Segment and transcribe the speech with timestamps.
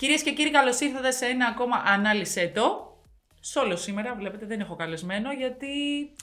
[0.00, 2.96] Κυρίες και κύριοι, καλώς ήρθατε σε ένα ακόμα ανάλυσε το.
[3.40, 5.66] Σόλο σήμερα, βλέπετε, δεν έχω καλεσμένο γιατί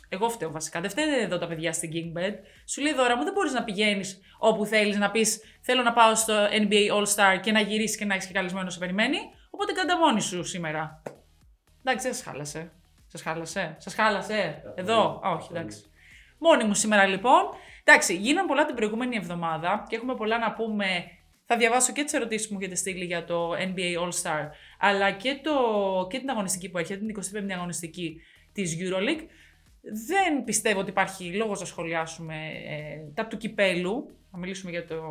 [0.10, 0.82] εγώ φταίω βασικά.
[0.82, 2.34] Δεν φταίνε εδώ τα παιδιά στην King Bed.
[2.70, 6.16] Σου λέει δώρα μου, δεν μπορείς να πηγαίνεις όπου θέλεις να πεις Θέλω να πάω
[6.16, 9.18] στο NBA All Star και να γυρίσεις και να έχεις και καλεσμένο σε περιμένει.
[9.50, 11.02] Οπότε κάντε μόνη σου σήμερα.
[11.84, 12.72] Εντάξει, δεν σα χάλασε.
[13.08, 13.76] Σα χάλασε.
[13.80, 14.62] Σα χάλασε.
[14.76, 15.22] Εδώ.
[15.24, 15.84] όχι, εντάξει.
[16.38, 17.42] Μόνη μου σήμερα λοιπόν.
[17.84, 20.86] Εντάξει, γίνανε πολλά την προηγούμενη εβδομάδα και έχουμε πολλά να πούμε
[21.50, 25.12] θα διαβάσω και τις ερωτήσεις που μου έχετε στείλει για το NBA All Star, αλλά
[25.12, 25.54] και, το,
[26.10, 28.22] και την αγωνιστική που έρχεται, την 25η αγωνιστική
[28.54, 29.26] της Euroleague.
[30.08, 32.36] Δεν πιστεύω ότι υπάρχει λόγος να σχολιάσουμε
[32.68, 34.10] ε, τα του κυπέλου.
[34.32, 35.02] Θα μιλήσουμε για το,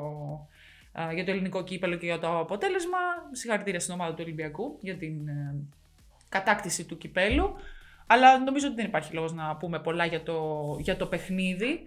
[0.92, 2.98] ε, για το ελληνικό κύπελο και για το αποτέλεσμα.
[3.32, 5.54] Συγχαρητήρια στην ομάδα του Ολυμπιακού για την ε,
[6.28, 7.54] κατάκτηση του κυπέλου.
[8.06, 11.80] Αλλά νομίζω ότι δεν υπάρχει λόγος να πούμε πολλά για το, για το παιχνίδι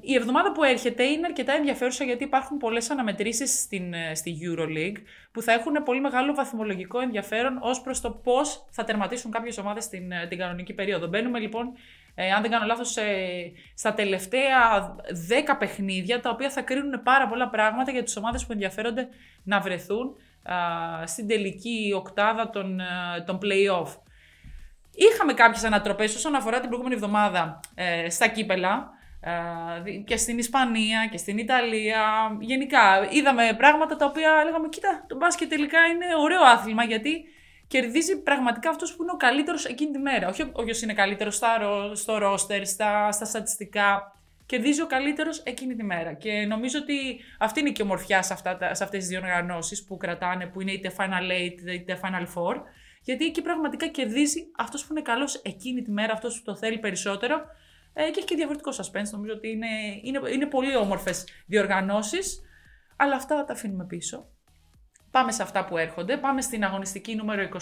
[0.00, 4.96] η εβδομάδα που έρχεται είναι αρκετά ενδιαφέρουσα γιατί υπάρχουν πολλές αναμετρήσεις ε, στη Euroleague
[5.32, 9.88] που θα έχουν πολύ μεγάλο βαθμολογικό ενδιαφέρον ως προς το πώς θα τερματίσουν κάποιες ομάδες
[9.88, 11.06] την, ε, την κανονική περίοδο.
[11.06, 11.72] Μπαίνουμε λοιπόν,
[12.14, 12.96] ε, αν δεν κάνω λάθος,
[13.74, 14.96] στα τελευταία
[15.28, 19.08] 10 παιχνίδια τα οποία θα κρίνουν πάρα πολλά πράγματα για τις ομάδες που ενδιαφέρονται
[19.42, 20.16] να βρεθούν
[21.04, 22.80] στην τελική οκτάδα των,
[23.26, 23.96] των play-off.
[24.94, 27.60] Είχαμε κάποιες ανατροπές όσον αφορά την προηγούμενη εβδομάδα
[28.08, 28.94] στα κύπελα
[30.04, 32.02] και στην Ισπανία και στην Ιταλία.
[32.40, 37.24] Γενικά είδαμε πράγματα τα οποία λέγαμε κοίτα το μπάσκετ τελικά είναι ωραίο άθλημα γιατί
[37.66, 40.28] κερδίζει πραγματικά αυτός που είναι ο καλύτερος εκείνη τη μέρα.
[40.28, 41.40] Όχι όποιος είναι καλύτερος
[41.92, 44.12] στο ρόστερ, στα, στα στατιστικά.
[44.46, 46.12] Κερδίζει ο καλύτερος εκείνη τη μέρα.
[46.12, 49.96] Και νομίζω ότι αυτή είναι και η ομορφιά σε, αυτά, σε αυτές τις διοργανώσεις που
[49.96, 52.22] κρατάνε, που είναι είτε Final 8 είτε Final
[52.54, 52.62] 4.
[53.02, 56.78] Γιατί εκεί πραγματικά κερδίζει αυτός που είναι καλός εκείνη τη μέρα, αυτός που το θέλει
[56.78, 57.44] περισσότερο
[57.94, 59.10] ε, και έχει και διαφορετικό suspense.
[59.10, 59.66] Νομίζω ότι είναι,
[60.02, 62.40] είναι, είναι πολύ όμορφες διοργανώσεις.
[62.96, 64.28] Αλλά αυτά θα τα αφήνουμε πίσω.
[65.10, 66.16] Πάμε σε αυτά που έρχονται.
[66.16, 67.58] Πάμε στην αγωνιστική νούμερο 25.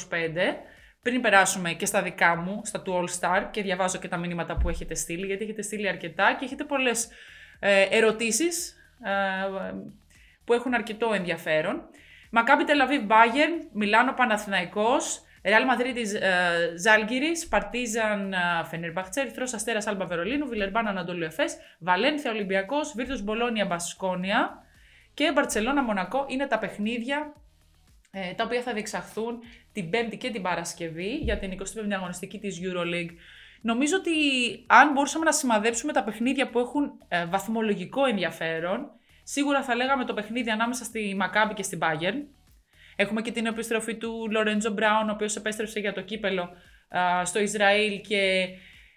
[1.02, 4.56] Πριν περάσουμε και στα δικά μου, στα του All Star και διαβάζω και τα μηνύματα
[4.56, 7.08] που έχετε στείλει, γιατί έχετε στείλει αρκετά και έχετε πολλές
[7.58, 9.48] ε, ερωτήσεις ε,
[10.44, 11.82] που έχουν αρκετό ενδιαφέρον.
[12.30, 16.02] Μακάμπι Τελαβίβ Μπάγερ, Μιλάνο Παναθηναϊκός, Ρεάλ Μαδρίτη
[16.76, 24.62] Ζάλγκυρη, Παρτίζαν Φενερμπαχτσέ, Ερυθρό Αστέρας Άλμπα Βερολίνου, Βιλερμπάν Ανατολίου Εφές, Βαλένθια Ολυμπιακός, Βίρτο Μπολόνια Μπασκόνια
[25.14, 27.32] και Μπαρσελόνα Μονακό είναι τα παιχνίδια
[28.10, 29.38] ε, τα οποία θα διεξαχθούν
[29.72, 33.10] την Πέμπτη και την Παρασκευή για την 25η αγωνιστική της EuroLeague.
[33.60, 34.10] Νομίζω ότι
[34.66, 38.90] αν μπορούσαμε να σημαδέψουμε τα παιχνίδια που έχουν ε, βαθμολογικό ενδιαφέρον,
[39.22, 42.22] σίγουρα θα λέγαμε το παιχνίδι ανάμεσα στη Μακάμπη και στην Bayern,
[42.96, 46.50] Έχουμε και την επιστροφή του Λορέντζο Μπράουν, ο οποίος επέστρεψε για το κύπελο
[47.24, 48.48] στο Ισραήλ και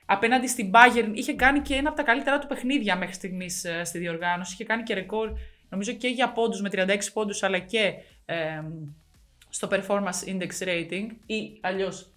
[0.05, 3.83] απέναντι στην Bayern είχε κάνει και ένα από τα καλύτερα του παιχνίδια μέχρι στιγμής ε,
[3.83, 4.53] στη διοργάνωση.
[4.53, 5.31] Είχε κάνει και ρεκόρ,
[5.69, 7.93] νομίζω και για πόντους με 36 πόντους, αλλά και
[9.55, 12.09] στο performance index rating ή αλλιώς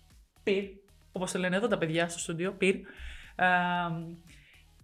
[0.45, 0.69] PIR,
[1.13, 2.75] όπως το λένε εδώ τα παιδιά στο στούντιο, PIR.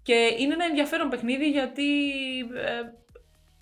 [0.03, 1.83] και είναι ένα ενδιαφέρον παιχνίδι γιατί
[2.39, 3.04] ε,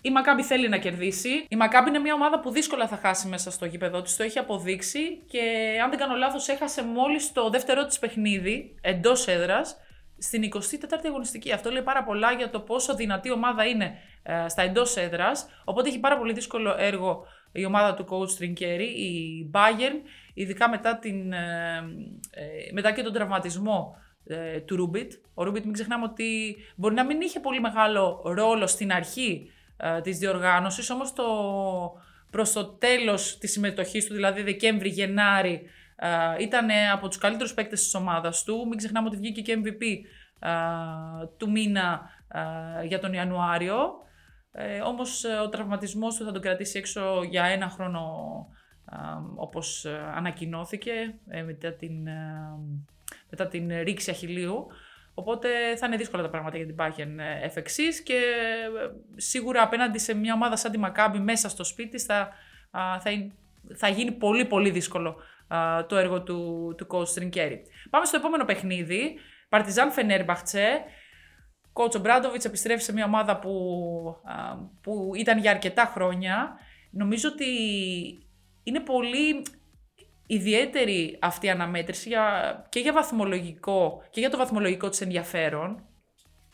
[0.05, 1.45] η Μακάμπη θέλει να κερδίσει.
[1.49, 4.15] Η Μακάμπη είναι μια ομάδα που δύσκολα θα χάσει μέσα στο γήπεδο της.
[4.15, 5.39] Το έχει αποδείξει και
[5.83, 9.77] αν δεν κάνω λάθος, έχασε μόλις το δεύτερό της παιχνίδι εντός έδρας
[10.17, 11.51] στην 24η αγωνιστική.
[11.51, 13.93] Αυτό λέει πάρα πολλά για το πόσο δυνατή ομάδα είναι
[14.23, 15.47] ε, στα εντός έδρας.
[15.63, 20.97] Οπότε έχει πάρα πολύ δύσκολο έργο η ομάδα του coach Τριγκέρι, η Bayern, ειδικά μετά,
[20.97, 21.77] την, ε,
[22.31, 23.95] ε, μετά και τον τραυματισμό
[24.65, 25.11] του Ρούμπιτ.
[25.33, 29.51] Ο Ρούμπιτ, μην ξεχνάμε ότι μπορεί να μην είχε πολύ μεγάλο ρόλο στην αρχή
[29.83, 31.23] ε, της διοργάνωσης, όμως το,
[32.29, 35.61] προς το τέλος της συμμετοχής του, δηλαδή Δεκέμβρη-Γενάρη,
[35.95, 38.65] ε, ήταν από τους καλύτερους παίκτες της ομάδας του.
[38.69, 39.83] Μην ξεχνάμε ότι βγήκε και MVP
[40.43, 40.49] ε,
[41.37, 43.77] του μήνα ε, για τον Ιανουάριο.
[44.51, 48.01] Ε, όμως ο τραυματισμός του θα τον κρατήσει έξω για ένα χρόνο
[49.35, 51.15] όπως ανακοινώθηκε
[51.45, 52.07] μετά την,
[53.29, 54.67] μετά την ρήξη αχιλίου.
[55.13, 59.97] Οπότε θα είναι δύσκολα τα πράγματα για την Bayern εφ' εξής και ε, σίγουρα απέναντι
[59.97, 62.29] σε μια ομάδα σαν τη Μακάμπη μέσα στο σπίτι θα,
[62.71, 63.31] θα,
[63.75, 65.15] θα γίνει πολύ πολύ δύσκολο
[65.87, 67.61] το έργο του, του coach Τριγκέρι.
[67.89, 69.15] Πάμε στο επόμενο παιχνίδι.
[69.49, 70.83] Παρτιζάν Φενέρμπαχτσε.
[71.73, 73.51] Κότσο Μπράντοβιτς επιστρέφει σε μια ομάδα που,
[74.81, 76.57] που ήταν για αρκετά χρόνια.
[76.89, 77.47] Νομίζω ότι
[78.63, 79.45] είναι πολύ
[80.33, 85.83] ιδιαίτερη αυτή η αναμέτρηση για, και για βαθμολογικό και για το βαθμολογικό της ενδιαφέρον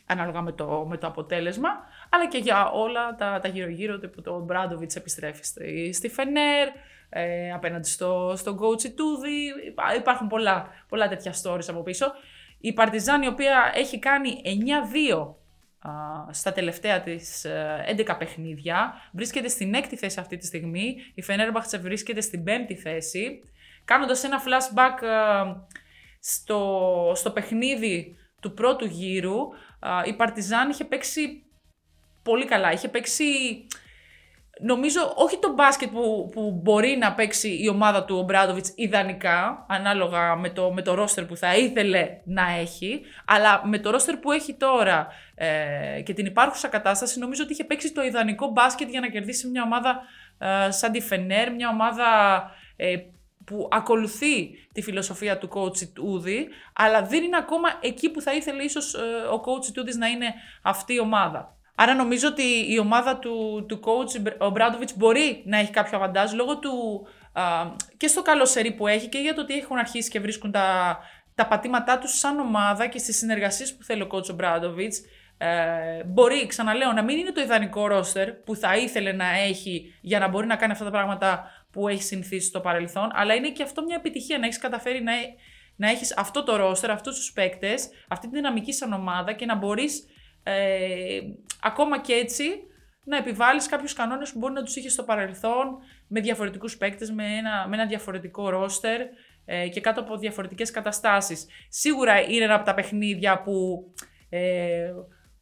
[0.06, 1.70] ανάλογα με το, με το αποτέλεσμα,
[2.10, 6.68] αλλά και για όλα τα, τα γύρω-γύρω που το Μπράντοβιτς επιστρέφει στη, στη Φενέρ,
[7.10, 9.54] ε, απέναντι στο, στον Γκότσι Τούδη.
[9.98, 12.12] Υπάρχουν πολλά, πολλά τέτοια stories από πίσω.
[12.60, 14.42] Η Παρτιζάν η οποία έχει κάνει
[15.14, 15.34] 9-2
[16.32, 17.50] στα τελευταία της 11
[17.98, 18.94] ε, παιχνίδια.
[19.12, 20.96] Βρίσκεται στην έκτη θέση αυτή τη στιγμή.
[21.14, 23.40] Η Φενέρμπαχτσε βρίσκεται στην πέμπτη θέση.
[23.90, 25.04] Κάνοντας ένα flashback
[26.20, 29.38] στο, στο παιχνίδι του πρώτου γύρου,
[30.06, 31.44] η Παρτιζάν είχε παίξει
[32.24, 32.72] πολύ καλά.
[32.72, 33.26] Είχε παίξει
[34.60, 40.36] νομίζω όχι το μπάσκετ που, που μπορεί να παίξει η ομάδα του Ομπράντοβιτ ιδανικά, ανάλογα
[40.36, 44.32] με το, με το ρόστερ που θα ήθελε να έχει, αλλά με το ρόστερ που
[44.32, 49.00] έχει τώρα ε, και την υπάρχουσα κατάσταση, νομίζω ότι είχε παίξει το ιδανικό μπάσκετ για
[49.00, 50.02] να κερδίσει μια ομάδα
[50.38, 52.06] ε, σαν τη Φενέρ, μια ομάδα
[52.76, 52.96] ε,
[53.50, 58.64] που ακολουθεί τη φιλοσοφία του coach Τούδη, αλλά δεν είναι ακόμα εκεί που θα ήθελε
[58.64, 59.00] ίσως ε,
[59.34, 61.58] ο coach Τούδης να είναι αυτή η ομάδα.
[61.76, 66.34] Άρα νομίζω ότι η ομάδα του, του coach, ο Μπράντοβιτς, μπορεί να έχει κάποιο αβαντάζ
[66.34, 67.44] λόγω του α,
[67.98, 70.98] και στο καλό σερί που έχει και για το ότι έχουν αρχίσει και βρίσκουν τα,
[71.36, 75.02] τα πατήματά τους σαν ομάδα και στις συνεργασίες που θέλει ο coach ο Μπράντοβιτς.
[75.38, 80.20] Ε, μπορεί, ξαναλέω, να μην είναι το ιδανικό ρόστερ που θα ήθελε να έχει για
[80.20, 83.64] να μπορεί να κάνει αυτά τα πράγματα που έχει συνηθίσει στο παρελθόν, αλλά είναι και
[83.64, 85.12] αυτό μια επιτυχία να έχεις καταφέρει να,
[85.76, 89.56] να έχεις αυτό το ρόστερ, αυτούς τους παίκτες, αυτή τη δυναμική σαν ομάδα και να
[89.56, 90.06] μπορείς
[90.44, 91.20] ε,
[91.62, 92.44] ακόμα και έτσι
[93.04, 95.78] να επιβάλλεις κάποιους κανόνες που μπορεί να τους είχες στο παρελθόν
[96.08, 99.02] με διαφορετικούς παίκτες, με ένα, με ένα διαφορετικό ρόστερ
[99.46, 101.46] ε, και κάτω από διαφορετικές καταστάσεις.
[101.70, 103.86] Σίγουρα είναι ένα από τα παιχνίδια που,
[104.30, 104.92] ε,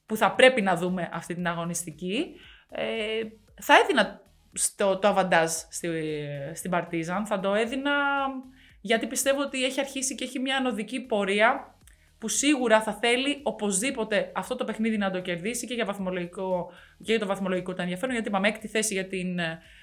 [0.05, 2.35] που θα πρέπει να δούμε αυτή την αγωνιστική.
[2.69, 3.21] Ε,
[3.61, 4.21] θα έδινα
[4.53, 5.89] στο, το αβαντάζ στη,
[6.53, 7.91] στην Παρτίζαν, θα το έδινα
[8.81, 11.76] γιατί πιστεύω ότι έχει αρχίσει και έχει μια ανωδική πορεία
[12.19, 17.11] που σίγουρα θα θέλει οπωσδήποτε αυτό το παιχνίδι να το κερδίσει και για, βαθμολογικό, και
[17.11, 19.39] για το βαθμολογικό του ενδιαφέρον, γιατί είπαμε έκτη θέση για την,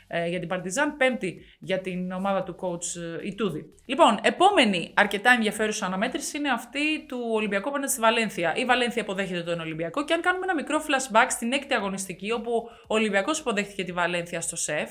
[0.06, 3.74] ε, για την Παρτιζάν, πέμπτη για την ομάδα του coach ε, Ιτούδη.
[3.86, 8.54] Λοιπόν, επόμενη αρκετά ενδιαφέρουσα αναμέτρηση είναι αυτή του Ολυμπιακού απέναντι στη Βαλένθια.
[8.56, 12.50] Η Βαλένθια υποδέχεται τον Ολυμπιακό και αν κάνουμε ένα μικρό flashback στην έκτη αγωνιστική, όπου
[12.82, 14.90] ο Ολυμπιακός υποδέχτηκε τη Βαλένθια στο ΣΕΦ,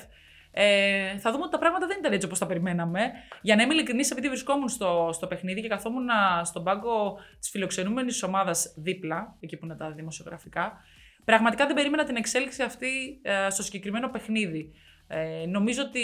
[0.55, 3.11] ε, θα δούμε ότι τα πράγματα δεν ήταν έτσι όπως τα περιμέναμε.
[3.41, 6.07] Για να είμαι ειλικρινής, επειδή βρισκόμουν στο, στο παιχνίδι και καθόμουν
[6.43, 10.81] στον πάγκο της φιλοξενούμενης ομάδας δίπλα, εκεί που είναι τα δημοσιογραφικά,
[11.25, 14.73] πραγματικά δεν περίμενα την εξέλιξη αυτή ε, στο συγκεκριμένο παιχνίδι.
[15.07, 16.01] Ε, νομίζω ότι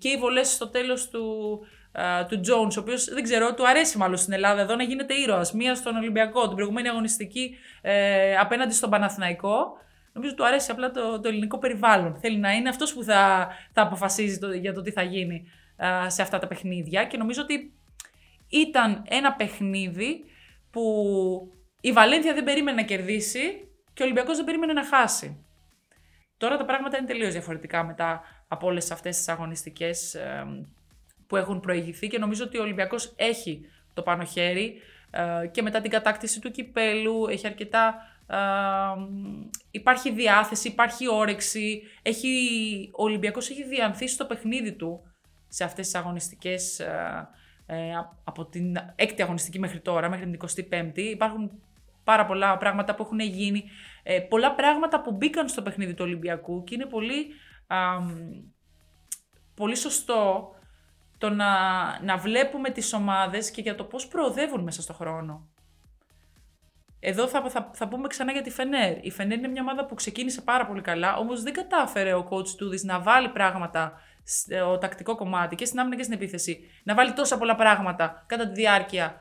[0.00, 1.58] και οι βολές στο τέλος του,
[1.92, 5.14] ε, του Jones, ο οποίος δεν ξέρω, του αρέσει μάλλον στην Ελλάδα εδώ να γίνεται
[5.14, 5.52] ήρωας.
[5.52, 9.86] Μία στον Ολυμπιακό, την προηγούμενη αγωνιστική ε, απέναντι στον Παναθηναϊκό.
[10.18, 12.16] Νομίζω του αρέσει απλά το, το ελληνικό περιβάλλον.
[12.16, 15.50] Θέλει να είναι αυτός που θα, θα αποφασίζει το, για το τι θα γίνει
[16.06, 17.04] σε αυτά τα παιχνίδια.
[17.04, 17.72] Και νομίζω ότι
[18.48, 20.24] ήταν ένα παιχνίδι
[20.70, 20.82] που
[21.80, 25.44] η Βαλένθια δεν περίμενε να κερδίσει και ο Ολυμπιακός δεν περίμενε να χάσει.
[26.36, 30.16] Τώρα τα πράγματα είναι τελείως διαφορετικά μετά από όλες αυτές τις αγωνιστικές
[31.26, 34.80] που έχουν προηγηθεί και νομίζω ότι ο Ολυμπιακός έχει το πάνω χέρι
[35.10, 38.17] ε, και μετά την κατάκτηση του κυπέλου έχει αρκετά
[39.70, 41.82] υπάρχει διάθεση, υπάρχει όρεξη.
[42.02, 42.30] Έχει,
[42.96, 45.02] ο Ολυμπιακός έχει διανθίσει το παιχνίδι του
[45.48, 47.28] σε αυτές τις αγωνιστικές ε,
[47.66, 47.90] ε,
[48.24, 50.98] από την έκτη αγωνιστική μέχρι τώρα, μέχρι την 25η.
[50.98, 51.50] Υπάρχουν
[52.04, 53.64] πάρα πολλά πράγματα που έχουν γίνει,
[54.02, 57.26] ε, πολλά πράγματα που μπήκαν στο παιχνίδι του Ολυμπιακού και είναι πολύ,
[59.54, 60.52] πολύ σωστό
[61.18, 61.48] το να,
[62.02, 65.48] να βλέπουμε τις ομάδες και για το πώς προοδεύουν μέσα στο χρόνο.
[67.00, 69.04] Εδώ θα, θα, θα πούμε ξανά για τη Φενέρ.
[69.04, 72.48] Η Φενέρ είναι μια ομάδα που ξεκίνησε πάρα πολύ καλά, όμως δεν κατάφερε ο coach
[72.48, 76.60] του να βάλει πράγματα στο τακτικό κομμάτι και στην άμυνα και στην επίθεση.
[76.82, 79.20] Να βάλει τόσα πολλά πράγματα κατά τη διάρκεια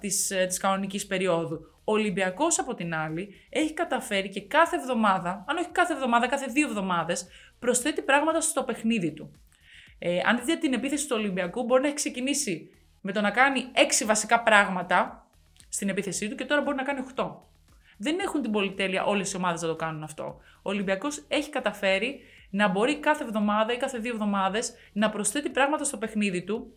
[0.00, 1.70] τη της, ε, της κανονικής περίοδου.
[1.84, 6.46] Ο Ολυμπιακός, από την άλλη, έχει καταφέρει και κάθε εβδομάδα, αν όχι κάθε εβδομάδα, κάθε
[6.46, 7.26] δύο εβδομάδες,
[7.58, 9.40] προσθέτει πράγματα στο παιχνίδι του.
[9.98, 13.70] Ε, αν δείτε την επίθεση του Ολυμπιακού, μπορεί να έχει ξεκινήσει με το να κάνει
[13.72, 15.21] έξι βασικά πράγματα
[15.72, 17.30] στην επίθεσή του και τώρα μπορεί να κάνει 8.
[17.98, 20.24] Δεν έχουν την πολυτέλεια όλες οι ομάδες να το κάνουν αυτό.
[20.56, 25.84] Ο Ολυμπιακός έχει καταφέρει να μπορεί κάθε εβδομάδα ή κάθε δύο εβδομάδες να προσθέτει πράγματα
[25.84, 26.72] στο παιχνίδι του,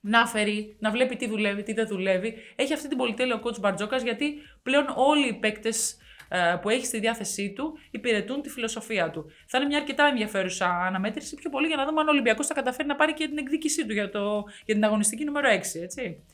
[0.00, 2.34] να φέρει, να βλέπει τι δουλεύει, τι δεν δουλεύει.
[2.56, 5.98] Έχει αυτή την πολυτέλεια ο coach Μπαρτζόκας γιατί πλέον όλοι οι παίκτες
[6.28, 9.30] ε, που έχει στη διάθεσή του υπηρετούν τη φιλοσοφία του.
[9.46, 12.54] Θα είναι μια αρκετά ενδιαφέρουσα αναμέτρηση, πιο πολύ για να δούμε αν ο Ολυμπιακός θα
[12.54, 15.52] καταφέρει να πάρει και την εκδίκησή του για, το, για την αγωνιστική νούμερο 6.
[15.82, 16.24] Έτσι.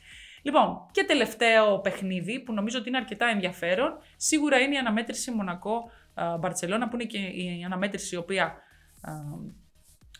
[0.41, 6.87] Λοιπόν, και τελευταίο παιχνίδι που νομίζω ότι είναι αρκετά ενδιαφέρον, σίγουρα είναι η αναμέτρηση Μονακό-Μπαρσελόνα,
[6.87, 8.55] που είναι και η αναμέτρηση η οποία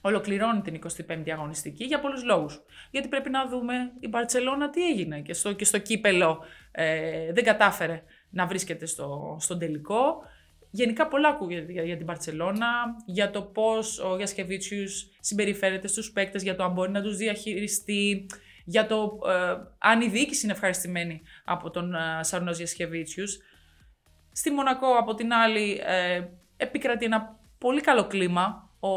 [0.01, 2.61] ολοκληρώνει την 25η αγωνιστική για πολλούς λόγους.
[2.91, 6.39] Γιατί πρέπει να δούμε η Μπαρτσελώνα τι έγινε και στο, και στο κύπελο
[6.71, 10.23] ε, δεν κατάφερε να βρίσκεται στο, στον τελικό.
[10.71, 12.67] Γενικά πολλά ακούγεται για, για την Μπαρτσελώνα,
[13.05, 18.25] για το πώς ο Γιασκεβίτσιους συμπεριφέρεται στους παίκτες, για το αν μπορεί να τους διαχειριστεί,
[18.65, 22.57] για το ε, αν η διοίκηση είναι ευχαριστημένη από τον ε, Σαρνός
[24.31, 26.23] Στη Μονακό, από την άλλη, ε,
[26.57, 28.69] επικρατεί ένα πολύ καλό κλίμα.
[28.79, 28.89] Ο,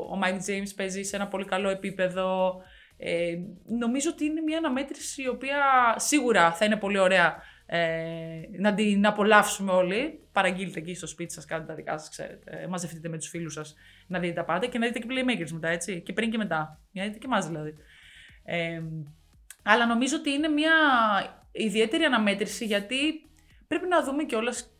[0.00, 2.56] ο Mike James παίζει σε ένα πολύ καλό επίπεδο.
[2.96, 3.34] Ε,
[3.78, 5.62] νομίζω ότι είναι μια αναμέτρηση η οποία
[5.96, 10.26] σίγουρα θα είναι πολύ ωραία ε, να την απολαύσουμε όλοι.
[10.32, 12.60] Παραγγείλτε εκεί στο σπίτι σας, κάντε τα δικά σας, ξέρετε.
[12.62, 13.74] Ε, μαζευτείτε με τους φίλους σας
[14.06, 16.00] να δείτε τα πάντα και να δείτε και playmakers μετά, έτσι.
[16.00, 16.80] Και πριν και μετά.
[16.90, 17.74] Για να δείτε και εμάς δηλαδή.
[18.44, 18.82] Ε,
[19.62, 20.72] αλλά νομίζω ότι είναι μια
[21.52, 23.30] ιδιαίτερη αναμέτρηση γιατί
[23.68, 24.70] πρέπει να δούμε κιόλας.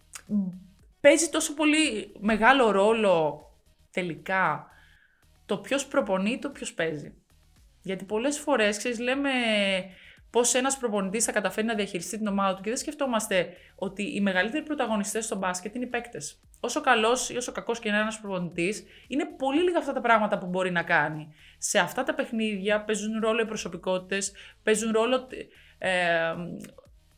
[1.00, 3.46] Παίζει τόσο πολύ μεγάλο ρόλο
[3.90, 4.66] τελικά
[5.46, 7.14] το ποιος προπονεί, το ποιος παίζει.
[7.82, 9.30] Γιατί πολλές φορές, ξέρεις, λέμε
[10.32, 14.20] πώς ένας προπονητής θα καταφέρει να διαχειριστεί την ομάδα του και δεν σκεφτόμαστε ότι οι
[14.20, 16.40] μεγαλύτεροι πρωταγωνιστές στο μπάσκετ είναι οι παίκτες.
[16.60, 20.38] Όσο καλός ή όσο κακός και είναι ένας προπονητής, είναι πολύ λίγα αυτά τα πράγματα
[20.38, 21.34] που μπορεί να κάνει.
[21.58, 25.28] Σε αυτά τα παιχνίδια παίζουν ρόλο οι προσωπικότητες, παίζουν ρόλο
[25.78, 26.34] ε,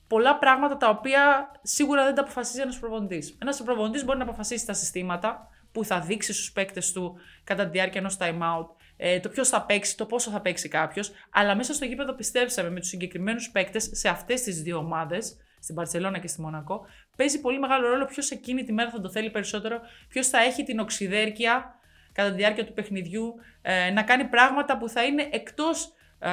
[0.08, 3.36] πολλά πράγματα τα οποία σίγουρα δεν τα αποφασίζει ένας προπονητής.
[3.42, 7.70] Ένας προπονητής μπορεί να αποφασίσει τα συστήματα που θα δείξει στους παίκτες του κατά τη
[7.70, 8.66] διάρκεια ενός time out
[9.06, 11.12] ε, το ποιος θα παίξει, το πόσο θα παίξει κάποιος.
[11.30, 15.74] Αλλά μέσα στο γήπεδο πιστέψαμε με τους συγκεκριμένους παίκτες σε αυτές τις δύο ομάδες, στην
[15.74, 19.30] Παρσελώνα και στη Μονακό, παίζει πολύ μεγάλο ρόλο ποιος εκείνη τη μέρα θα το θέλει
[19.30, 21.74] περισσότερο, ποιος θα έχει την οξυδέρκεια
[22.12, 26.30] κατά τη διάρκεια του παιχνιδιού ε, να κάνει πράγματα που θα είναι εκτός ε,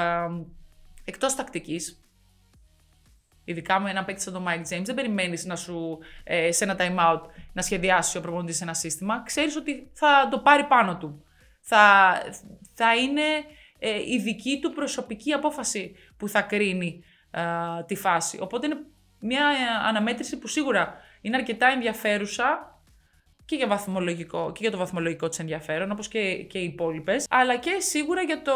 [1.05, 2.01] εκτός τακτικής.
[3.43, 6.75] Ειδικά με ένα παίκτη σαν τον Mike James, δεν περιμένεις να σου ε, σε ένα
[6.79, 7.21] time out
[7.53, 9.23] να σχεδιάσει ο προπονητής ένα σύστημα.
[9.23, 11.25] Ξέρεις ότι θα το πάρει πάνω του
[11.61, 12.13] θα,
[12.83, 13.21] θα είναι
[13.79, 17.03] ε, η δική του προσωπική απόφαση που θα κρίνει
[17.85, 18.37] τη φάση.
[18.41, 18.85] Οπότε είναι
[19.19, 19.47] μια
[19.87, 22.70] αναμέτρηση που σίγουρα είναι αρκετά ενδιαφέρουσα
[23.51, 27.57] και για, βαθμολογικό, και για το βαθμολογικό της ενδιαφέρον, όπως και, και οι υπόλοιπες, αλλά
[27.57, 28.53] και σίγουρα για το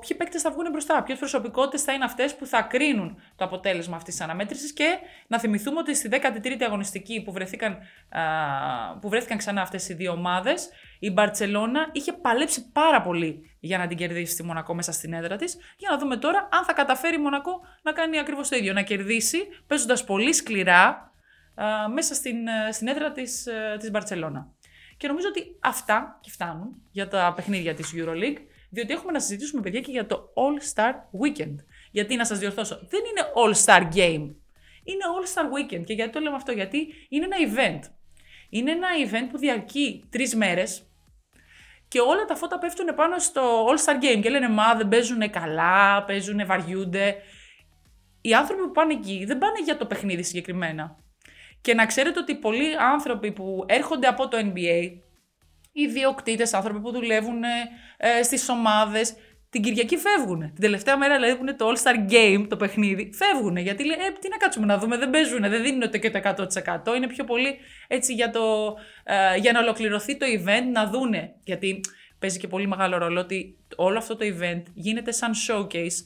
[0.00, 3.96] ποιοι παίκτες θα βγουν μπροστά, ποιες προσωπικότητες θα είναι αυτές που θα κρίνουν το αποτέλεσμα
[3.96, 4.72] αυτής της αναμέτρησης.
[4.72, 9.94] Και να θυμηθούμε ότι στη 13η αγωνιστική που βρεθήκαν, α, που βρέθηκαν ξανά αυτές οι
[9.94, 10.68] δύο ομάδες,
[10.98, 15.36] η Μπαρσελόνα είχε παλέψει πάρα πολύ για να την κερδίσει τη Μονακό μέσα στην έδρα
[15.36, 15.56] της.
[15.76, 18.72] Για να δούμε τώρα αν θα καταφέρει η Μονακό να κάνει ακριβώς το ίδιο.
[18.72, 21.09] Να κερδίσει παίζοντας πολύ σκληρά
[21.92, 24.52] μέσα στην, ε, στην έδρα της, ε, της Μπαρτσελώνα.
[24.96, 28.38] Και νομίζω ότι αυτά και φτάνουν για τα παιχνίδια της EuroLeague,
[28.70, 31.54] διότι έχουμε να συζητήσουμε, παιδιά, και για το All-Star Weekend.
[31.90, 34.34] Γιατί, να σας διορθώσω, δεν είναι All-Star Game.
[34.84, 35.84] Είναι All-Star Weekend.
[35.84, 37.90] Και γιατί το λέμε αυτό, γιατί είναι ένα event.
[38.48, 40.84] Είναι ένα event που διαρκεί τρεις μέρες,
[41.88, 46.04] και όλα τα φώτα πέφτουν πάνω στο All-Star Game και λένε Μα δεν παίζουν καλά,
[46.04, 47.16] παίζουν, βαριούνται.
[48.20, 50.98] Οι άνθρωποι που πάνε εκεί δεν πάνε για το παιχνίδι συγκεκριμένα.
[51.60, 54.90] Και να ξέρετε ότι πολλοί άνθρωποι που έρχονται από το NBA,
[55.72, 57.42] οι διοκτήτε, άνθρωποι που δουλεύουν
[57.96, 59.14] ε, στις ομάδες,
[59.50, 60.40] την Κυριακή φεύγουν.
[60.40, 63.56] Την τελευταία μέρα δηλαδή που είναι το All Star Game, το παιχνίδι, φεύγουν.
[63.56, 66.20] Γιατί λέει, ε, τι να κάτσουμε να δούμε, δεν παίζουν, δεν δίνουν και το
[66.92, 66.96] 100%.
[66.96, 71.34] Είναι πιο πολύ έτσι για, το, ε, για να ολοκληρωθεί το event, να δούνε.
[71.44, 71.80] Γιατί
[72.18, 76.04] παίζει και πολύ μεγάλο ρόλο ότι όλο αυτό το event γίνεται σαν showcase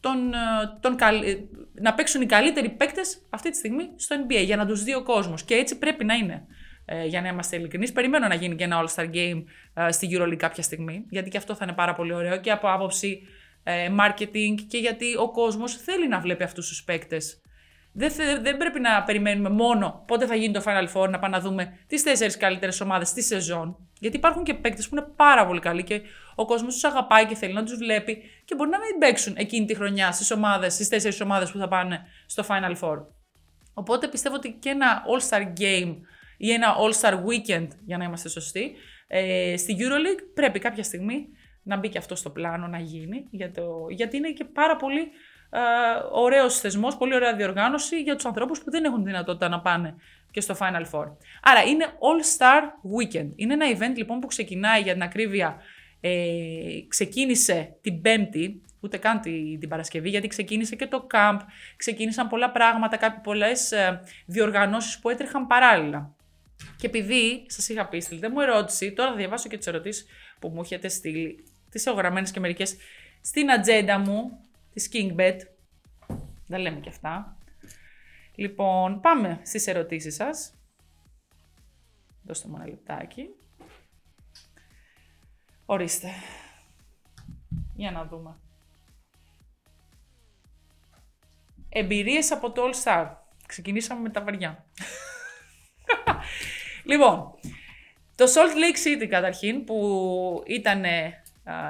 [0.00, 0.36] τον, ε,
[0.80, 1.34] τον, ε,
[1.72, 5.02] να παίξουν οι καλύτεροι παίκτες αυτή τη στιγμή στο NBA για να τους δει ο
[5.02, 5.44] κόσμος.
[5.44, 6.46] Και έτσι πρέπει να είναι.
[6.92, 10.36] Ε, για να είμαστε ειλικρινείς, περιμένω να γίνει και ένα All-Star Game ε, στη EuroLeague
[10.36, 13.22] κάποια στιγμή, γιατί και αυτό θα είναι πάρα πολύ ωραίο και από άποψη
[13.62, 17.39] ε, marketing και γιατί ο κόσμος θέλει να βλέπει αυτούς τους παίκτες.
[17.92, 21.42] Δεν, δεν πρέπει να περιμένουμε μόνο πότε θα γίνει το Final Four, να πάμε να
[21.42, 23.88] δούμε τις τέσσερις καλύτερες ομάδες τη σεζόν.
[23.98, 26.00] Γιατί υπάρχουν και παίκτες που είναι πάρα πολύ καλοί και
[26.34, 29.66] ο κόσμος τους αγαπάει και θέλει να τους βλέπει και μπορεί να μην παίξουν εκείνη
[29.66, 33.04] τη χρονιά στις ομάδες, στις τέσσερις ομάδες που θα πάνε στο Final Four.
[33.74, 35.96] Οπότε πιστεύω ότι και ένα All-Star Game
[36.36, 38.72] ή ένα All-Star Weekend, για να είμαστε σωστοί,
[39.06, 41.28] ε, στη EuroLeague πρέπει κάποια στιγμή
[41.62, 45.00] να μπει και αυτό στο πλάνο να γίνει, για το, γιατί είναι και πάρα πολύ
[45.00, 45.06] ε,
[46.12, 49.94] ωραίος θεσμός, πολύ ωραία διοργάνωση για τους ανθρώπους που δεν έχουν δυνατότητα να πάνε
[50.30, 51.06] και στο Final Four.
[51.42, 52.62] Άρα είναι All Star
[52.98, 53.28] Weekend.
[53.36, 55.56] Είναι ένα event λοιπόν που ξεκινάει για την ακρίβεια.
[56.00, 56.10] Ε,
[56.88, 61.38] ξεκίνησε την Πέμπτη, ούτε καν την, Παρασκευή, γιατί ξεκίνησε και το camp,
[61.76, 66.14] ξεκίνησαν πολλά πράγματα, πολλές ε, διοργανώσεις που έτρεχαν παράλληλα.
[66.76, 70.06] Και επειδή σας είχα πει, στείλτε μου ερώτηση, τώρα θα διαβάσω και τις ερωτήσεις
[70.38, 72.76] που μου έχετε στείλει, τις έχω γραμμένες και μερικές
[73.20, 74.40] στην ατζέντα μου,
[74.72, 75.38] της KingBet.
[76.46, 77.36] Δεν λέμε και αυτά.
[78.34, 80.54] Λοιπόν, πάμε στις ερωτήσεις σας.
[82.22, 83.28] Δώστε μου ένα λεπτάκι.
[85.66, 86.08] Ορίστε.
[87.74, 88.36] Για να δούμε.
[91.68, 93.14] Εμπειρίες από το All Star.
[93.46, 94.66] Ξεκινήσαμε με τα βαριά.
[96.90, 97.34] λοιπόν,
[98.16, 100.84] το Salt Lake City καταρχήν που ήταν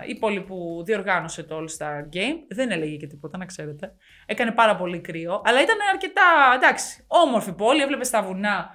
[0.06, 2.36] η πόλη που διοργάνωσε το All-Star Game.
[2.48, 3.94] Δεν έλεγε και τίποτα, να ξέρετε.
[4.26, 6.22] Έκανε πάρα πολύ κρύο, αλλά ήταν αρκετά,
[6.54, 7.82] εντάξει, όμορφη πόλη.
[7.82, 8.74] Έβλεπες τα βουνά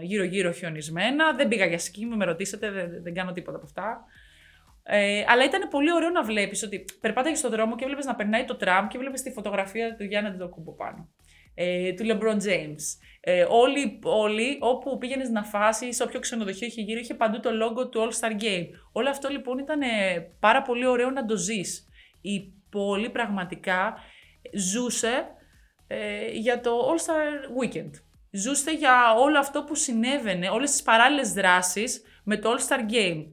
[0.00, 1.34] γύρω-γύρω χιονισμένα.
[1.34, 4.04] Δεν πήγα για σκι, με ρωτήσετε, δεν, δεν κάνω τίποτα από αυτά.
[4.84, 8.44] Ε, αλλά ήταν πολύ ωραίο να βλέπεις ότι περπάταγες στον δρόμο και έβλεπες να περνάει
[8.44, 11.08] το τραμ και έβλεπες τη φωτογραφία του Γιάννη Αντιτοκούμπο πάνω.
[11.54, 12.82] Ε, του LeBron James.
[13.20, 17.50] Ε, όλοι, όλοι, όπου πήγαινες να φάσεις, σε όποιο ξενοδοχείο είχε γύρω, είχε παντού το
[17.50, 18.66] logo του All Star Game.
[18.92, 19.80] Όλο αυτό λοιπόν ήταν
[20.40, 21.88] πάρα πολύ ωραίο να το ζεις.
[22.20, 23.94] Η πόλη πραγματικά
[24.52, 25.26] ζούσε
[25.86, 27.90] ε, για το All Star Weekend.
[28.30, 33.26] Ζούσε για όλο αυτό που συνέβαινε, όλες τις παράλληλες δράσεις με το All Star Game.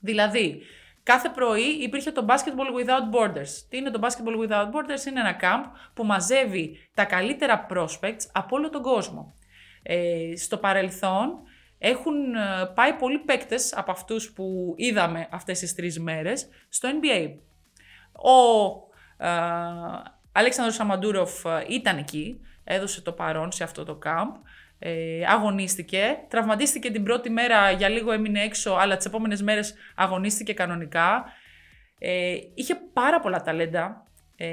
[0.00, 0.62] Δηλαδή,
[1.06, 3.48] κάθε πρωί υπήρχε το Basketball Without Borders.
[3.68, 5.06] Τι είναι το Basketball Without Borders?
[5.06, 9.34] Είναι ένα camp που μαζεύει τα καλύτερα prospects από όλο τον κόσμο.
[9.82, 11.38] Ε, στο παρελθόν
[11.78, 17.30] έχουν ε, πάει πολλοί παίκτες από αυτούς που είδαμε αυτές τις τρεις μέρες στο NBA.
[18.12, 18.72] Ο
[19.24, 19.30] ε,
[20.32, 24.32] Αλέξανδρος Σαμαντούροφ ε, ήταν εκεί, έδωσε το παρόν σε αυτό το camp
[24.78, 26.18] ε, αγωνίστηκε.
[26.28, 31.24] Τραυματίστηκε την πρώτη μέρα, για λίγο έμεινε έξω, αλλά τις επόμενες μέρες αγωνίστηκε κανονικά.
[31.98, 34.06] Ε, είχε πάρα πολλά ταλέντα.
[34.36, 34.46] Ε,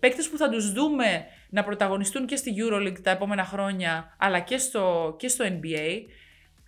[0.00, 4.58] παίκτες που θα τους δούμε να πρωταγωνιστούν και στη EuroLeague τα επόμενα χρόνια, αλλά και
[4.58, 6.00] στο, και στο NBA.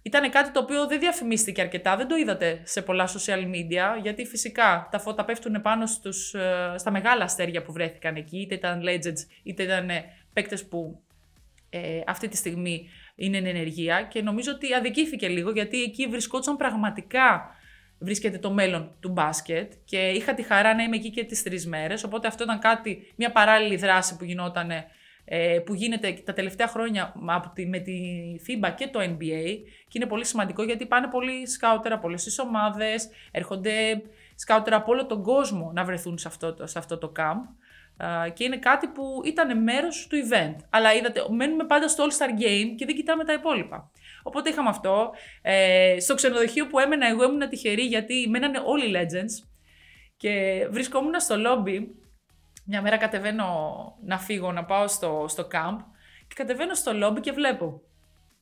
[0.02, 4.24] Ήταν κάτι το οποίο δεν διαφημίστηκε αρκετά, δεν το είδατε σε πολλά social media, γιατί
[4.24, 8.82] φυσικά τα φώτα πέφτουν πάνω στους, ε, στα μεγάλα αστέρια που βρέθηκαν εκεί, είτε ήταν
[8.82, 9.90] legends, είτε ήταν
[10.32, 11.02] παίκτες που
[11.74, 16.56] ε, αυτή τη στιγμή είναι εν ενεργεία και νομίζω ότι αδικήθηκε λίγο γιατί εκεί βρισκόταν
[16.56, 17.56] πραγματικά
[17.98, 21.66] βρίσκεται το μέλλον του μπάσκετ και είχα τη χαρά να είμαι εκεί και τις τρεις
[21.66, 24.70] μέρες, οπότε αυτό ήταν κάτι, μια παράλληλη δράση που γινόταν
[25.24, 27.12] ε, που γίνεται τα τελευταία χρόνια
[27.66, 28.00] με τη
[28.46, 29.44] FIBA και το NBA
[29.88, 34.02] και είναι πολύ σημαντικό γιατί πάνε πολύ σκάουτερα από όλες τις ομάδες, έρχονται
[34.34, 37.63] σκάουτερα από όλο τον κόσμο να βρεθούν σε αυτό, σε αυτό το camp
[38.34, 40.56] και είναι κάτι που ήταν μέρος του event.
[40.70, 43.90] Αλλά είδατε, μένουμε πάντα στο All-Star Game και δεν κοιτάμε τα υπόλοιπα.
[44.22, 45.12] Οπότε είχαμε αυτό.
[45.42, 49.48] Ε, στο ξενοδοχείο που έμενα, εγώ ήμουν τυχερή γιατί μένανε όλοι οι legends.
[50.16, 51.86] Και βρισκόμουν στο lobby.
[52.66, 53.46] Μια μέρα κατεβαίνω
[54.04, 55.76] να φύγω, να πάω στο, στο camp.
[56.28, 57.82] Και κατεβαίνω στο lobby και βλέπω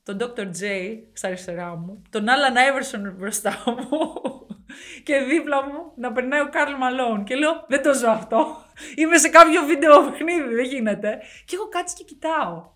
[0.02, 0.40] τον Dr.
[0.40, 0.64] J
[1.12, 4.12] στα αριστερά μου, τον Alan Iverson μπροστά μου
[5.04, 7.24] και δίπλα μου να περνάει ο Καρλ Μαλόν.
[7.24, 8.56] Και λέω, δεν το ζω αυτό.
[8.96, 11.18] Είμαι σε κάποιο βίντεο παιχνίδι, δεν γίνεται.
[11.44, 12.70] Και έχω κάτσει και κοιτάω.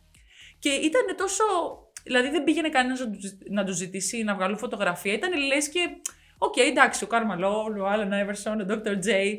[0.58, 1.44] Και ήταν τόσο.
[2.04, 3.08] Δηλαδή δεν πήγαινε κανένας
[3.50, 5.12] να του ζητήσει να βγάλω φωτογραφία.
[5.12, 5.88] Ήταν λες και.
[6.38, 9.06] OK, okay, εντάξει, ο Καρλ Μαλόν, ο Άλεν Άιβερσον, ο Dr.
[9.06, 9.34] J.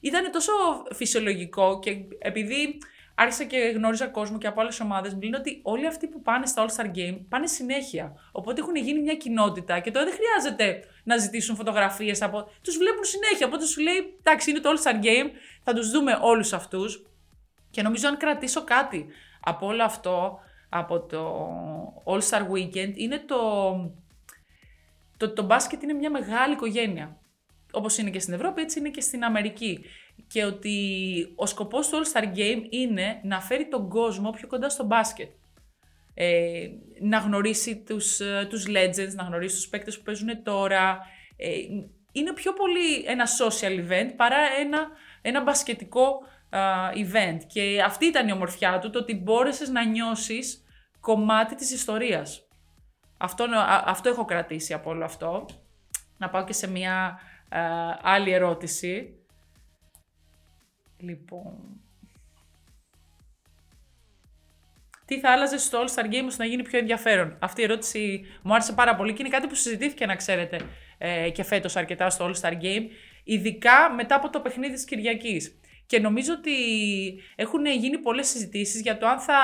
[0.00, 0.52] Ήταν τόσο
[0.94, 2.78] φυσιολογικό και επειδή
[3.16, 5.14] άρχισα και γνώριζα κόσμο και από άλλες ομάδες.
[5.14, 8.14] Μου λένε ότι όλοι αυτοί που πάνε στα All Star Game πάνε συνέχεια.
[8.32, 12.48] Οπότε έχουν γίνει μια κοινότητα και τώρα δεν χρειάζεται να ζητήσουν φωτογραφίες από.
[12.62, 13.46] Τους βλέπουν συνέχεια.
[13.46, 15.30] Οπότε σου λέει, εντάξει, είναι το All Star Game,
[15.62, 17.06] θα τους δούμε όλους αυτούς.
[17.70, 19.06] Και νομίζω αν κρατήσω κάτι
[19.40, 21.48] από όλο αυτό, από το
[22.04, 23.36] All Star Weekend, είναι το.
[25.16, 27.16] Το, το μπάσκετ είναι μια μεγάλη οικογένεια.
[27.76, 29.84] Όπως είναι και στην Ευρώπη, έτσι είναι και στην Αμερική
[30.26, 30.76] και ότι
[31.36, 35.30] ο σκοπός του All-Star Game είναι να φέρει τον κόσμο πιο κοντά στο μπάσκετ.
[36.14, 36.66] Ε,
[37.00, 40.98] να γνωρίσει τους, ε, τους legends, να γνωρίσει τους παίκτες που παίζουν τώρα.
[41.36, 41.48] Ε,
[42.12, 44.88] είναι πιο πολύ ένα social event παρά ένα,
[45.22, 46.18] ένα μπασκετικό
[46.94, 47.38] event.
[47.46, 50.64] Και αυτή ήταν η ομορφιά του, το ότι μπόρεσες να νιώσεις
[51.00, 52.48] κομμάτι της ιστορίας.
[53.18, 53.46] Αυτό,
[53.84, 55.46] αυτό έχω κρατήσει από όλο αυτό.
[56.18, 57.18] Να πάω και σε μια
[58.02, 59.20] άλλη ερώτηση.
[60.98, 61.80] Λοιπόν.
[65.04, 68.26] Τι θα άλλαζε στο All Star Game ώστε να γίνει πιο ενδιαφέρον; Αυτή η ερώτηση
[68.42, 70.60] μου άρεσε πάρα πολύ και είναι κάτι που συζητήθηκε, να ξέρετε,
[70.98, 72.86] ε, και φέτος αρκετά στο All Star Game,
[73.24, 75.60] ειδικά μετά από το παιχνίδι της Κυριακής.
[75.86, 76.52] Και νομίζω ότι
[77.36, 79.38] έχουν γίνει πολλές συζητήσεις για το αν θα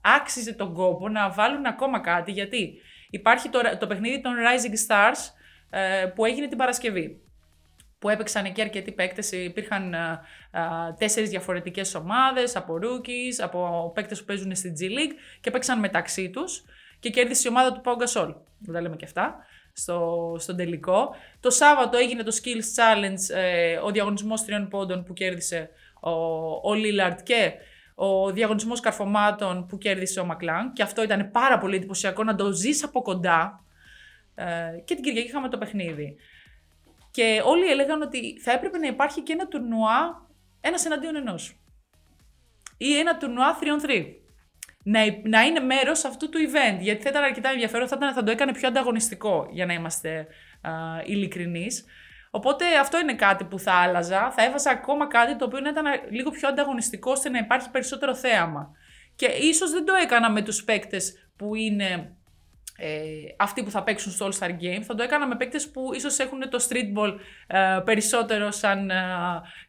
[0.00, 2.74] άξιζε τον κόπο να βάλουν ακόμα κάτι, γιατί
[3.10, 5.32] υπάρχει το, το παιχνίδι των Rising Stars
[5.70, 7.23] ε, που έγινε την Παρασκευή
[8.04, 9.32] που έπαιξαν εκεί αρκετοί παίκτες.
[9.32, 14.82] Υπήρχαν α, ε, ε, τέσσερις διαφορετικές ομάδες από rookies, από παίκτες που παίζουν στη G
[14.82, 16.64] League και παίξαν μεταξύ τους
[17.00, 18.34] και κέρδισε η ομάδα του Pau Gasol.
[18.58, 19.36] Δεν τα λέμε και αυτά.
[19.72, 21.14] Στο, στον τελικό.
[21.40, 26.10] Το Σάββατο έγινε το Skills Challenge, ε, ο διαγωνισμός τριών πόντων που κέρδισε ο,
[26.70, 27.52] ο Lillard και
[27.94, 32.52] ο διαγωνισμός καρφωμάτων που κέρδισε ο Μακλάν και αυτό ήταν πάρα πολύ εντυπωσιακό να το
[32.52, 33.64] ζεις από κοντά
[34.34, 34.44] ε,
[34.84, 36.16] και την Κυριακή είχαμε το παιχνίδι.
[37.14, 40.28] Και όλοι έλεγαν ότι θα έπρεπε να υπάρχει και ένα τουρνουά
[40.60, 41.60] ένας εναντίον ενός.
[42.76, 44.04] Ή ένα τουρνουά 3on3.
[44.84, 46.78] Να, να είναι μέρος αυτού του event.
[46.80, 50.26] Γιατί θα ήταν αρκετά ενδιαφέρον, θα, ήταν, θα το έκανε πιο ανταγωνιστικό, για να είμαστε
[51.04, 51.84] ειλικρινείς.
[52.30, 54.30] Οπότε αυτό είναι κάτι που θα άλλαζα.
[54.30, 58.14] Θα έβαζα ακόμα κάτι το οποίο να ήταν λίγο πιο ανταγωνιστικό ώστε να υπάρχει περισσότερο
[58.14, 58.70] θέαμα.
[59.16, 62.16] Και ίσως δεν το έκανα με τους παίκτες που είναι
[62.76, 62.88] ε,
[63.36, 64.80] αυτοί που θα παίξουν στο All-Star Game.
[64.82, 67.14] Θα το έκανα με παίκτες που ίσως έχουν το streetball
[67.46, 68.94] ε, περισσότερο σαν, ε,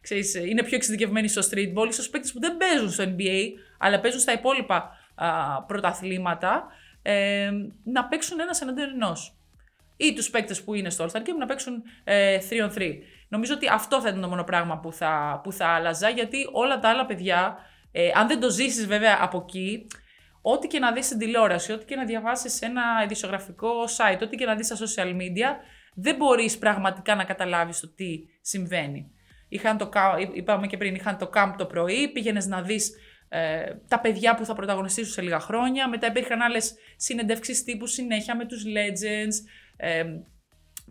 [0.00, 1.86] ξέρεις, είναι πιο εξειδικευμένοι στο streetball.
[1.88, 3.42] Ίσως παίκτες που δεν παίζουν στο NBA,
[3.78, 4.90] αλλά παίζουν στα υπόλοιπα
[5.20, 5.26] ε,
[5.66, 6.66] πρωταθλήματα,
[7.02, 7.50] ε,
[7.84, 9.12] να παίξουν ένας εναντίον ενό.
[9.96, 12.92] Ή τους παίκτες που είναι στο All-Star Game να παίξουν 3 ε, on 3.
[13.28, 16.78] Νομίζω ότι αυτό θα ήταν το μόνο πράγμα που θα, που θα άλλαζα, γιατί όλα
[16.78, 17.56] τα άλλα παιδιά,
[17.92, 19.86] ε, αν δεν το ζήσεις βέβαια από εκεί,
[20.48, 24.36] ό,τι και να δεις στην τηλεόραση, ό,τι και να διαβάσεις σε ένα ειδησιογραφικό site, ό,τι
[24.36, 25.48] και να δεις στα social media,
[25.94, 29.10] δεν μπορείς πραγματικά να καταλάβεις το τι συμβαίνει.
[29.48, 29.90] Είχαν το,
[30.34, 32.92] είπαμε και πριν, είχαν το camp το πρωί, πήγαινες να δεις
[33.28, 35.88] ε, τα παιδιά που θα πρωταγωνιστήσουν σε λίγα χρόνια.
[35.88, 39.48] Μετά υπήρχαν άλλες συνεντεύξεις τύπου συνέχεια με τους legends.
[39.76, 40.04] Ε,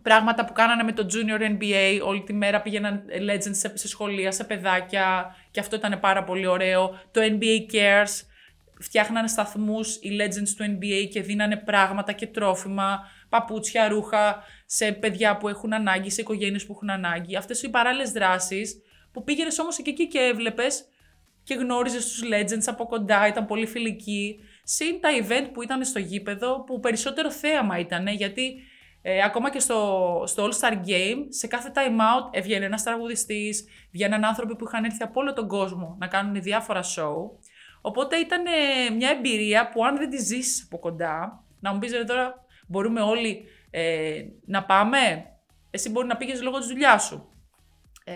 [0.02, 2.00] πράγματα που κάνανε με το Junior NBA.
[2.06, 5.36] Όλη τη μέρα πήγαιναν legends σε, σε σχολεία, σε παιδάκια.
[5.50, 7.00] Και αυτό ήταν πάρα πολύ ωραίο.
[7.10, 8.35] Το NBA Cares.
[8.80, 15.36] Φτιάχνανε σταθμούς οι legends του NBA και δίνανε πράγματα και τρόφιμα, παπούτσια, ρούχα σε παιδιά
[15.36, 17.36] που έχουν ανάγκη, σε οικογένειες που έχουν ανάγκη.
[17.36, 18.80] Αυτές οι παράλληλες δράσεις
[19.12, 20.84] που πήγαινες όμως και εκεί και έβλεπες
[21.42, 24.40] και γνώριζες τους legends από κοντά, ήταν πολύ φιλικοί.
[24.62, 28.56] Συν τα event που ήταν στο γήπεδο, που περισσότερο θέαμα ήταν, γιατί
[29.02, 34.24] ε, ακόμα και στο, στο All-Star Game, σε κάθε time out έβγαινε ένας τραγουδιστής, βγαίναν
[34.24, 37.14] άνθρωποι που είχαν έρθει από όλο τον κόσμο να κάνουν διάφορα show.
[37.86, 38.42] Οπότε ήταν
[38.96, 43.44] μια εμπειρία που αν δεν τη ζήσεις από κοντά, να μου πεις τώρα μπορούμε όλοι
[43.70, 44.98] ε, να πάμε,
[45.70, 47.32] εσύ μπορεί να πήγες λόγω της δουλειάς σου.
[48.04, 48.14] Ε,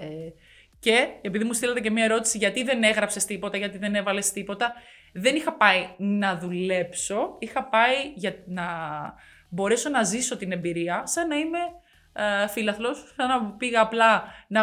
[0.78, 4.72] και επειδή μου στείλατε και μία ερώτηση γιατί δεν έγραψες τίποτα, γιατί δεν έβαλες τίποτα,
[5.12, 8.64] δεν είχα πάει να δουλέψω, είχα πάει για να
[9.48, 11.58] μπορέσω να ζήσω την εμπειρία σαν να είμαι
[12.12, 14.62] ε, φίλαθλος, σαν να πήγα απλά να,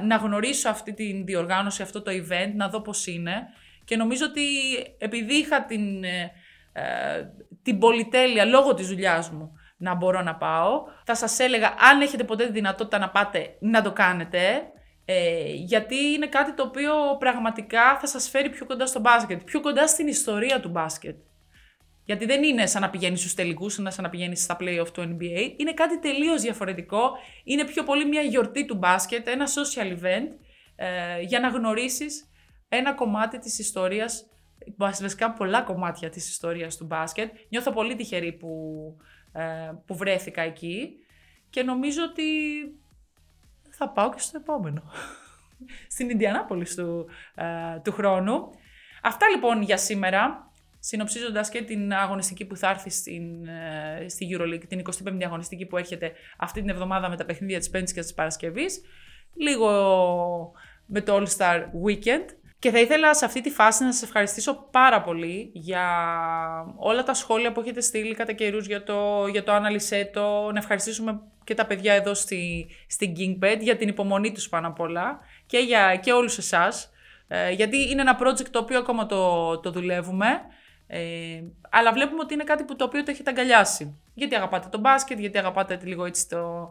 [0.00, 3.48] να γνωρίσω αυτή την διοργάνωση, αυτό το event, να δω πώς είναι.
[3.84, 4.42] Και νομίζω ότι
[4.98, 6.32] επειδή είχα την, ε,
[6.72, 6.82] ε
[7.62, 12.24] την πολυτέλεια λόγω της δουλειάς μου να μπορώ να πάω, θα σας έλεγα αν έχετε
[12.24, 14.62] ποτέ τη δυνατότητα να πάτε να το κάνετε,
[15.04, 19.60] ε, γιατί είναι κάτι το οποίο πραγματικά θα σας φέρει πιο κοντά στο μπάσκετ, πιο
[19.60, 21.16] κοντά στην ιστορία του μπάσκετ.
[22.04, 25.54] Γιατί δεν είναι σαν να πηγαίνεις στους τελικούς, σαν να πηγαίνεις στα playoff του NBA.
[25.56, 27.10] Είναι κάτι τελείως διαφορετικό.
[27.44, 30.28] Είναι πιο πολύ μια γιορτή του μπάσκετ, ένα social event,
[30.76, 32.28] ε, για να γνωρίσεις
[32.68, 34.26] ένα κομμάτι της ιστορίας,
[34.76, 37.32] βασικά πολλά κομμάτια της ιστορίας του μπάσκετ.
[37.48, 38.50] Νιώθω πολύ τυχερή που,
[39.32, 40.96] ε, που βρέθηκα εκεί
[41.50, 42.22] και νομίζω ότι
[43.70, 44.82] θα πάω και στο επόμενο.
[45.94, 48.50] Στην Ινδιανάπολη του, ε, του χρόνου.
[49.02, 50.52] Αυτά λοιπόν για σήμερα.
[50.78, 55.76] Συνοψίζοντας και την αγωνιστική που θα έρθει στην, ε, στη EuroLeague, την 25η αγωνιστική που
[55.76, 58.80] έρχεται αυτή την εβδομάδα με τα παιχνίδια της Πέμπτης και της Παρασκευής.
[59.34, 60.52] Λίγο
[60.86, 62.24] με το All Star Weekend.
[62.64, 65.86] Και θα ήθελα σε αυτή τη φάση να σας ευχαριστήσω πάρα πολύ για
[66.76, 69.52] όλα τα σχόλια που έχετε στείλει κατά καιρούς για το, για το
[70.52, 74.80] Να ευχαριστήσουμε και τα παιδιά εδώ στη, στην Kingbed για την υπομονή τους πάνω απ'
[74.80, 76.90] όλα και, για, και όλους εσάς.
[77.28, 80.26] Ε, γιατί είναι ένα project το οποίο ακόμα το, το δουλεύουμε.
[80.86, 84.00] Ε, αλλά βλέπουμε ότι είναι κάτι που το οποίο το έχετε αγκαλιάσει.
[84.14, 86.70] Γιατί αγαπάτε το μπάσκετ, γιατί αγαπάτε λίγο έτσι το,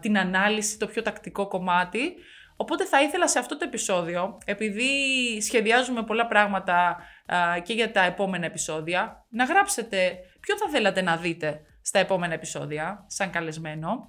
[0.00, 2.14] την ανάλυση, το πιο τακτικό κομμάτι.
[2.56, 4.90] Οπότε θα ήθελα σε αυτό το επεισόδιο, επειδή
[5.40, 6.96] σχεδιάζουμε πολλά πράγματα
[7.62, 13.04] και για τα επόμενα επεισόδια, να γράψετε ποιο θα θέλατε να δείτε στα επόμενα επεισόδια,
[13.06, 14.08] σαν καλεσμένο.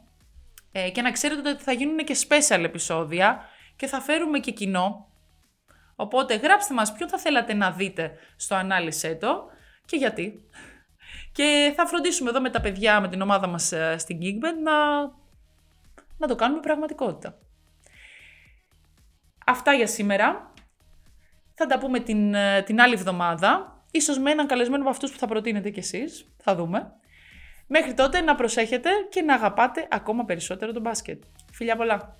[0.72, 3.42] Ε, και να ξέρετε ότι θα γίνουν και special επεισόδια
[3.76, 5.10] και θα φέρουμε και κοινό.
[5.96, 9.46] Οπότε γράψτε μας ποιο θα θέλατε να δείτε στο ανάλυσε το
[9.86, 10.50] και γιατί.
[11.32, 15.02] Και θα φροντίσουμε εδώ με τα παιδιά, με την ομάδα μας ε, στην Geekbed να,
[16.18, 17.38] να το κάνουμε πραγματικότητα.
[19.46, 20.54] Αυτά για σήμερα.
[21.54, 23.84] Θα τα πούμε την, ε, την άλλη εβδομάδα.
[23.92, 26.34] Ίσως με έναν καλεσμένο από αυτούς που θα προτείνετε κι εσείς.
[26.38, 26.92] Θα δούμε.
[27.68, 31.24] Μέχρι τότε να προσέχετε και να αγαπάτε ακόμα περισσότερο τον μπάσκετ.
[31.52, 32.16] Φιλιά πολλά!